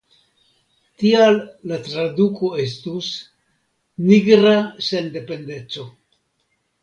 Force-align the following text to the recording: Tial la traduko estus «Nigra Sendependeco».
Tial 1.01 1.35
la 1.71 1.77
traduko 1.87 2.49
estus 2.63 3.11
«Nigra 4.07 4.55
Sendependeco». 4.89 5.85